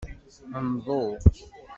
Nḍu. 0.71 1.03